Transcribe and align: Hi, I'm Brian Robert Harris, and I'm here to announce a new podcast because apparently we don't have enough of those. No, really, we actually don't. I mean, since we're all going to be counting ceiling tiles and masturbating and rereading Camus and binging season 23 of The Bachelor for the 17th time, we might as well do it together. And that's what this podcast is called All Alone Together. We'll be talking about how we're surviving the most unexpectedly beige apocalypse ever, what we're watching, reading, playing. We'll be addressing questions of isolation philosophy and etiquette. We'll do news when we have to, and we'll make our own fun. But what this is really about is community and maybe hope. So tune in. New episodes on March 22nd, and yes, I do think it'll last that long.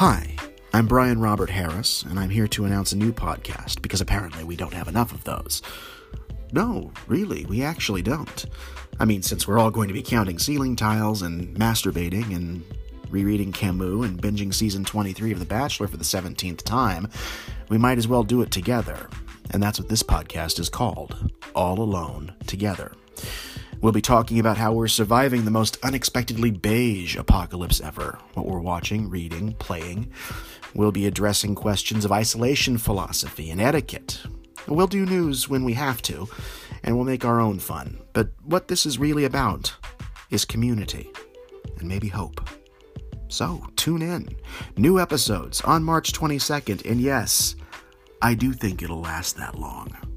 Hi, 0.00 0.34
I'm 0.72 0.86
Brian 0.86 1.20
Robert 1.20 1.50
Harris, 1.50 2.04
and 2.04 2.18
I'm 2.18 2.30
here 2.30 2.48
to 2.48 2.64
announce 2.64 2.92
a 2.92 2.96
new 2.96 3.12
podcast 3.12 3.82
because 3.82 4.00
apparently 4.00 4.44
we 4.44 4.56
don't 4.56 4.72
have 4.72 4.88
enough 4.88 5.12
of 5.12 5.24
those. 5.24 5.60
No, 6.52 6.90
really, 7.06 7.44
we 7.44 7.62
actually 7.62 8.00
don't. 8.00 8.46
I 8.98 9.04
mean, 9.04 9.20
since 9.20 9.46
we're 9.46 9.58
all 9.58 9.70
going 9.70 9.88
to 9.88 9.92
be 9.92 10.00
counting 10.00 10.38
ceiling 10.38 10.74
tiles 10.74 11.20
and 11.20 11.54
masturbating 11.54 12.34
and 12.34 12.64
rereading 13.10 13.52
Camus 13.52 14.06
and 14.06 14.22
binging 14.22 14.54
season 14.54 14.86
23 14.86 15.32
of 15.32 15.38
The 15.38 15.44
Bachelor 15.44 15.86
for 15.86 15.98
the 15.98 16.02
17th 16.02 16.62
time, 16.62 17.06
we 17.68 17.76
might 17.76 17.98
as 17.98 18.08
well 18.08 18.22
do 18.22 18.40
it 18.40 18.50
together. 18.50 19.06
And 19.50 19.62
that's 19.62 19.78
what 19.78 19.90
this 19.90 20.02
podcast 20.02 20.58
is 20.60 20.70
called 20.70 21.30
All 21.54 21.78
Alone 21.78 22.32
Together. 22.46 22.92
We'll 23.80 23.92
be 23.92 24.02
talking 24.02 24.38
about 24.38 24.58
how 24.58 24.74
we're 24.74 24.88
surviving 24.88 25.46
the 25.46 25.50
most 25.50 25.78
unexpectedly 25.82 26.50
beige 26.50 27.16
apocalypse 27.16 27.80
ever, 27.80 28.18
what 28.34 28.46
we're 28.46 28.60
watching, 28.60 29.08
reading, 29.08 29.54
playing. 29.54 30.12
We'll 30.74 30.92
be 30.92 31.06
addressing 31.06 31.54
questions 31.54 32.04
of 32.04 32.12
isolation 32.12 32.76
philosophy 32.76 33.50
and 33.50 33.58
etiquette. 33.58 34.20
We'll 34.68 34.86
do 34.86 35.06
news 35.06 35.48
when 35.48 35.64
we 35.64 35.72
have 35.72 36.02
to, 36.02 36.28
and 36.84 36.94
we'll 36.94 37.06
make 37.06 37.24
our 37.24 37.40
own 37.40 37.58
fun. 37.58 37.98
But 38.12 38.28
what 38.44 38.68
this 38.68 38.84
is 38.84 38.98
really 38.98 39.24
about 39.24 39.74
is 40.28 40.44
community 40.44 41.10
and 41.78 41.88
maybe 41.88 42.08
hope. 42.08 42.46
So 43.28 43.66
tune 43.76 44.02
in. 44.02 44.36
New 44.76 45.00
episodes 45.00 45.62
on 45.62 45.84
March 45.84 46.12
22nd, 46.12 46.88
and 46.88 47.00
yes, 47.00 47.56
I 48.20 48.34
do 48.34 48.52
think 48.52 48.82
it'll 48.82 49.00
last 49.00 49.38
that 49.38 49.58
long. 49.58 50.09